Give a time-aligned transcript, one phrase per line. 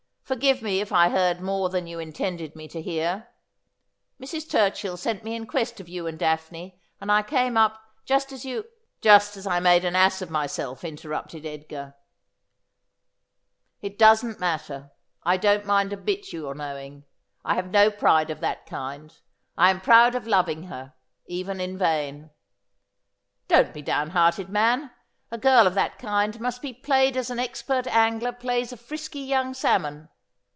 [0.31, 3.27] 'Forgive me if I heard more than you intended me to hear.
[4.17, 4.49] Mrs.
[4.49, 8.45] Turchill sent me in quest of you and Daphne, and I came up— just as
[8.45, 8.63] you
[9.01, 11.95] —''J ust as I made an ass of myself,' interrupted Edgar.'
[13.81, 14.91] It ^ Not for your Linage, ne for your Michesse.' 165 doesn't matter.
[15.23, 15.55] I don't
[15.91, 17.03] a bit mind your knowing.
[17.43, 19.13] I have no pride of that kind.
[19.57, 20.93] I am proud of loving her,
[21.27, 22.29] even in vain.''
[23.49, 24.91] Don't be down hearted, man.
[25.29, 29.19] A girl of that kind must be played as an expert angler plays a frisky
[29.19, 30.07] young salmon.